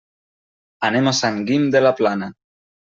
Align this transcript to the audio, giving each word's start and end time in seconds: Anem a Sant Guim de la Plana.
Anem 0.89 1.11
a 1.11 1.15
Sant 1.21 1.39
Guim 1.51 1.71
de 1.77 1.85
la 1.87 1.95
Plana. 2.03 2.35